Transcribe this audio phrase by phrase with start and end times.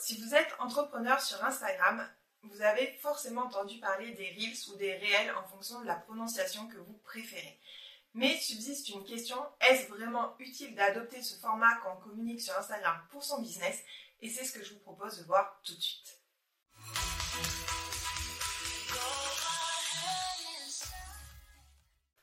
[0.00, 2.08] si vous êtes entrepreneur sur Instagram,
[2.42, 6.68] vous avez forcément entendu parler des Reels ou des réels en fonction de la prononciation
[6.68, 7.58] que vous préférez.
[8.12, 12.96] Mais subsiste une question, est-ce vraiment utile d'adopter ce format quand on communique sur Instagram
[13.10, 13.82] pour son business?
[14.20, 16.18] Et c'est ce que je vous propose de voir tout de suite.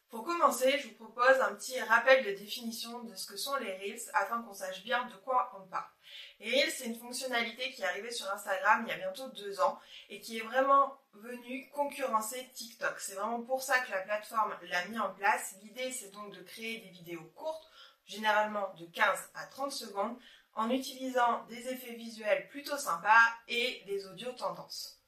[0.10, 3.78] Pour commencer, je vous propose un petit rappel de définition de ce que sont les
[3.78, 5.90] Reels afin qu'on sache bien de quoi on parle.
[6.40, 9.60] Les Reels, c'est une fonctionnalité qui est arrivée sur Instagram il y a bientôt deux
[9.62, 13.00] ans et qui est vraiment venue concurrencer TikTok.
[13.00, 15.56] C'est vraiment pour ça que la plateforme l'a mis en place.
[15.62, 17.70] L'idée, c'est donc de créer des vidéos courtes,
[18.06, 20.18] généralement de 15 à 30 secondes,
[20.56, 25.02] en utilisant des effets visuels plutôt sympas et des audios tendances.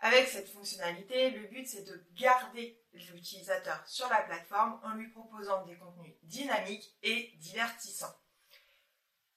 [0.00, 5.64] Avec cette fonctionnalité, le but c'est de garder l'utilisateur sur la plateforme en lui proposant
[5.66, 8.14] des contenus dynamiques et divertissants.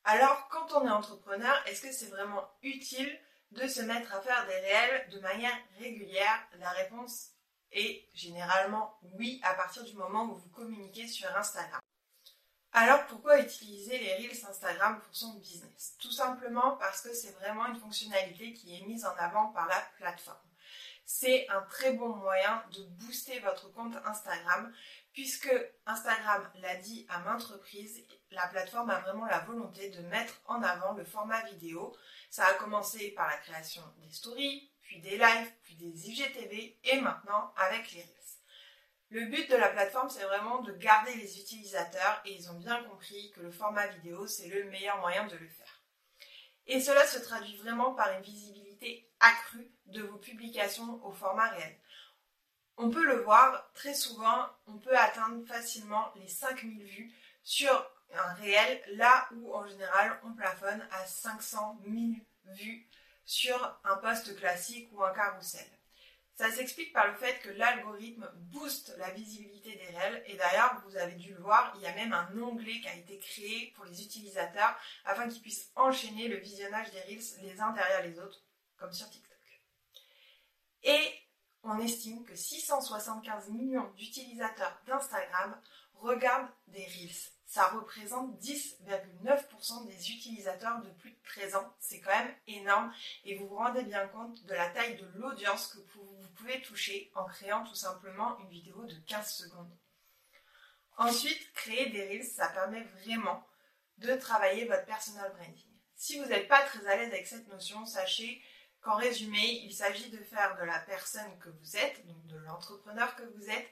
[0.04, 3.20] Alors, quand on est entrepreneur, est-ce que c'est vraiment utile
[3.52, 6.48] de se mettre à faire des réels de manière régulière?
[6.58, 7.31] La réponse
[7.72, 11.80] est généralement oui à partir du moment où vous communiquez sur Instagram.
[12.73, 15.95] Alors pourquoi utiliser les Reels Instagram pour son business?
[16.00, 19.80] Tout simplement parce que c'est vraiment une fonctionnalité qui est mise en avant par la
[19.97, 20.38] plateforme.
[21.06, 24.73] C'est un très bon moyen de booster votre compte Instagram
[25.14, 25.52] puisque
[25.86, 30.62] Instagram l'a dit à maintes reprises, la plateforme a vraiment la volonté de mettre en
[30.64, 31.95] avant le format vidéo.
[32.30, 37.02] Ça a commencé par la création des stories, puis des lives, puis des IGTV et
[37.02, 38.22] maintenant avec les Reels.
[39.09, 42.81] Le but de la plateforme, c'est vraiment de garder les utilisateurs et ils ont bien
[42.86, 45.84] compris que le format vidéo, c'est le meilleur moyen de le faire.
[46.68, 51.78] Et cela se traduit vraiment par une visibilité accrue de vos publications au format réel.
[52.77, 57.13] On peut le voir, très souvent, on peut atteindre facilement les 5000 vues
[57.44, 61.95] sur un réel, là où en général on plafonne à 500 000
[62.55, 62.88] vues
[63.25, 65.66] sur un post classique ou un carrousel.
[66.36, 70.97] Ça s'explique par le fait que l'algorithme booste la visibilité des réels et d'ailleurs vous
[70.97, 73.85] avez dû le voir, il y a même un onglet qui a été créé pour
[73.85, 74.75] les utilisateurs
[75.06, 78.41] afin qu'ils puissent enchaîner le visionnage des reels les uns derrière les autres
[78.78, 79.38] comme sur TikTok.
[80.84, 81.13] Et
[81.63, 85.59] on estime que 675 millions d'utilisateurs d'Instagram
[85.95, 87.31] regardent des Reels.
[87.45, 91.75] Ça représente 10,9% des utilisateurs de plus de 13 ans.
[91.79, 92.94] C'est quand même énorme
[93.25, 97.11] et vous vous rendez bien compte de la taille de l'audience que vous pouvez toucher
[97.13, 99.78] en créant tout simplement une vidéo de 15 secondes.
[100.97, 103.45] Ensuite, créer des Reels, ça permet vraiment
[103.97, 105.72] de travailler votre personal branding.
[105.95, 108.41] Si vous n'êtes pas très à l'aise avec cette notion, sachez
[108.81, 113.16] qu'en résumé, il s'agit de faire de la personne que vous êtes, donc de l'entrepreneur
[113.16, 113.69] que vous êtes,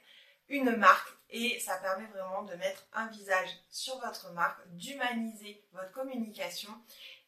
[0.48, 5.92] une marque et ça permet vraiment de mettre un visage sur votre marque, d'humaniser votre
[5.92, 6.70] communication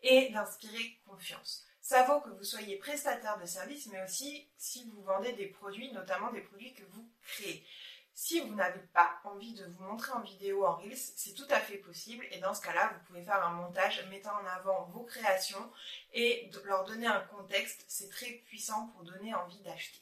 [0.02, 1.64] et d'inspirer confiance.
[1.80, 5.92] Ça vaut que vous soyez prestataire de services, mais aussi si vous vendez des produits,
[5.92, 7.64] notamment des produits que vous créez.
[8.14, 11.58] Si vous n'avez pas envie de vous montrer en vidéo en Reels, c'est tout à
[11.58, 15.04] fait possible et dans ce cas-là, vous pouvez faire un montage mettant en avant vos
[15.04, 15.72] créations
[16.12, 17.84] et leur donner un contexte.
[17.88, 20.00] C'est très puissant pour donner envie d'acheter.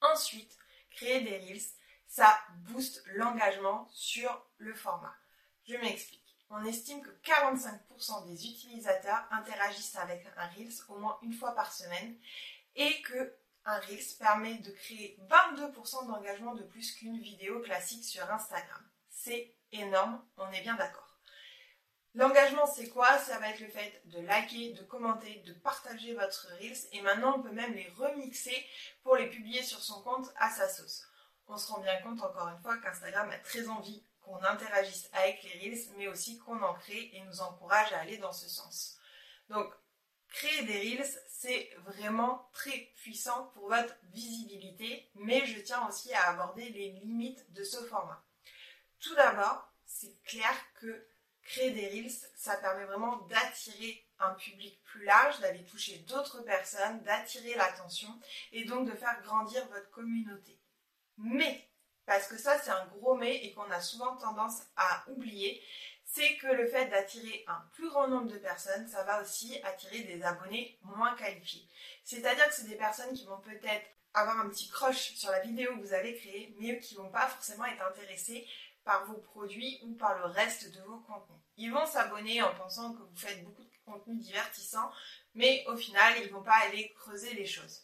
[0.00, 0.56] Ensuite,
[0.90, 1.62] créer des Reels,
[2.06, 2.38] ça
[2.68, 5.14] booste l'engagement sur le format.
[5.68, 6.22] Je m'explique.
[6.48, 11.72] On estime que 45% des utilisateurs interagissent avec un Reels au moins une fois par
[11.72, 12.16] semaine
[12.76, 13.36] et que
[13.66, 18.82] un Reels permet de créer 22% d'engagement de plus qu'une vidéo classique sur Instagram.
[19.10, 21.18] C'est énorme, on est bien d'accord.
[22.14, 23.18] L'engagement, c'est quoi?
[23.18, 27.38] Ça va être le fait de liker, de commenter, de partager votre Reels et maintenant
[27.38, 28.64] on peut même les remixer
[29.02, 31.04] pour les publier sur son compte à sa sauce.
[31.48, 35.42] On se rend bien compte encore une fois qu'Instagram a très envie qu'on interagisse avec
[35.42, 38.96] les Reels mais aussi qu'on en crée et nous encourage à aller dans ce sens.
[39.50, 39.70] Donc
[40.30, 46.30] Créer des Reels, c'est vraiment très puissant pour votre visibilité, mais je tiens aussi à
[46.30, 48.22] aborder les limites de ce format.
[49.00, 51.06] Tout d'abord, c'est clair que
[51.42, 57.02] créer des Reels, ça permet vraiment d'attirer un public plus large, d'aller toucher d'autres personnes,
[57.02, 58.08] d'attirer l'attention
[58.52, 60.58] et donc de faire grandir votre communauté.
[61.18, 61.68] Mais,
[62.04, 65.62] parce que ça c'est un gros mais et qu'on a souvent tendance à oublier,
[66.06, 70.00] c'est que le fait d'attirer un plus grand nombre de personnes, ça va aussi attirer
[70.00, 71.66] des abonnés moins qualifiés.
[72.04, 75.74] C'est-à-dire que c'est des personnes qui vont peut-être avoir un petit crush sur la vidéo
[75.74, 78.46] que vous avez créée, mais qui vont pas forcément être intéressés
[78.84, 81.42] par vos produits ou par le reste de vos contenus.
[81.58, 84.90] Ils vont s'abonner en pensant que vous faites beaucoup de contenus divertissants,
[85.34, 87.82] mais au final, ils vont pas aller creuser les choses.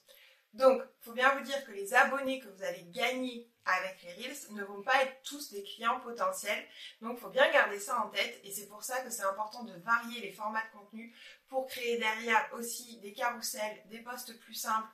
[0.52, 4.12] Donc, il faut bien vous dire que les abonnés que vous allez gagner avec les
[4.12, 6.64] Reels ne vont pas être tous des clients potentiels.
[7.00, 9.64] Donc, il faut bien garder ça en tête et c'est pour ça que c'est important
[9.64, 11.14] de varier les formats de contenu
[11.49, 14.88] pour créer derrière aussi des carousels, des posts plus simples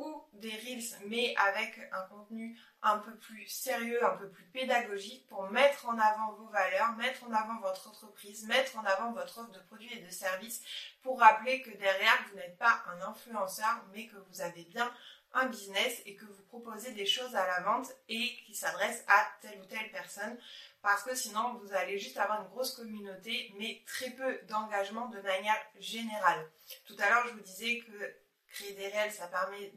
[0.00, 5.26] ou des reels mais avec un contenu un peu plus sérieux, un peu plus pédagogique
[5.28, 9.38] pour mettre en avant vos valeurs, mettre en avant votre entreprise, mettre en avant votre
[9.38, 10.62] offre de produits et de services
[11.02, 14.90] pour rappeler que derrière vous n'êtes pas un influenceur mais que vous avez bien
[15.32, 19.28] un business et que vous proposez des choses à la vente et qui s'adressent à
[19.42, 20.36] telle ou telle personne
[20.82, 25.20] parce que sinon vous allez juste avoir une grosse communauté mais très peu d'engagement de
[25.20, 26.50] manière générale.
[26.86, 28.14] Tout à l'heure je vous disais que
[28.60, 29.72] créer des réels ça permet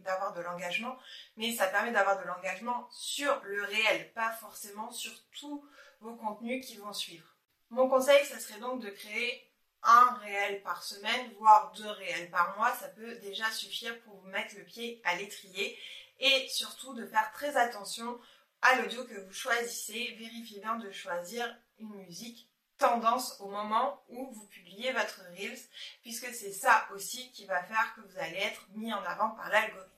[0.00, 0.98] d'avoir de, l'engagement
[1.36, 5.64] mais ça permet d'avoir de l'engagement sur le réel, pas forcément sur tous
[6.00, 7.26] vos contenus qui vont suivre.
[7.70, 9.44] Mon conseil, ça serait donc de créer
[9.82, 14.28] un réel par semaine, voire deux réels par mois, ça peut déjà suffire pour vous
[14.28, 15.78] mettre le pied à l'étrier
[16.18, 18.18] et surtout de faire très attention
[18.62, 20.16] à l'audio que vous choisissez.
[20.18, 22.47] Vérifiez bien de choisir une musique
[22.78, 25.58] tendance au moment où vous publiez votre Reels,
[26.02, 29.48] puisque c'est ça aussi qui va faire que vous allez être mis en avant par
[29.50, 29.92] l'algorithme.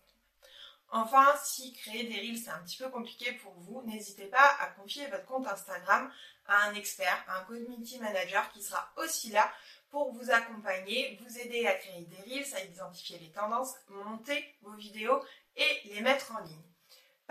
[0.92, 4.66] Enfin, si créer des Reels c'est un petit peu compliqué pour vous, n'hésitez pas à
[4.68, 6.10] confier votre compte Instagram
[6.46, 9.52] à un expert, à un community manager qui sera aussi là
[9.90, 14.74] pour vous accompagner, vous aider à créer des reels, à identifier les tendances, monter vos
[14.74, 15.22] vidéos
[15.56, 16.69] et les mettre en ligne.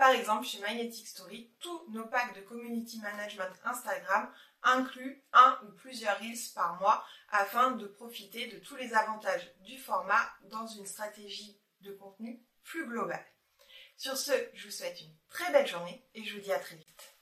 [0.00, 4.32] Par exemple, chez Magnetic Story, tous nos packs de community management Instagram
[4.62, 9.76] incluent un ou plusieurs reels par mois afin de profiter de tous les avantages du
[9.76, 13.26] format dans une stratégie de contenu plus globale.
[13.98, 16.76] Sur ce, je vous souhaite une très belle journée et je vous dis à très
[16.76, 17.19] vite.